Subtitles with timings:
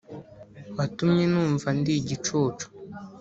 [0.77, 2.65] watumye numva ndi igicucu.